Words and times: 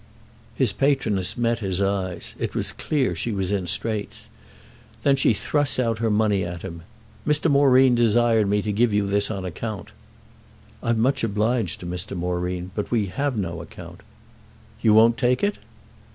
His 0.55 0.73
patroness 0.73 1.37
met 1.37 1.59
his 1.59 1.79
eyes—it 1.79 2.55
was 2.55 2.73
clear 2.73 3.13
she 3.15 3.31
was 3.31 3.51
in 3.51 3.67
straits. 3.67 4.29
Then 5.03 5.15
she 5.15 5.35
thrust 5.35 5.79
out 5.79 5.99
her 5.99 6.09
money 6.09 6.43
at 6.43 6.63
him. 6.63 6.81
"Mr. 7.23 7.51
Moreen 7.51 7.93
desired 7.93 8.49
me 8.49 8.63
to 8.63 8.71
give 8.71 8.95
you 8.95 9.05
this 9.05 9.29
on 9.29 9.45
account." 9.45 9.91
"I'm 10.81 10.99
much 10.99 11.23
obliged 11.23 11.81
to 11.81 11.85
Mr. 11.85 12.17
Moreen, 12.17 12.71
but 12.73 12.89
we 12.89 13.05
have 13.13 13.37
no 13.37 13.61
account." 13.61 14.01
"You 14.81 14.95
won't 14.95 15.17
take 15.19 15.43
it?" 15.43 15.59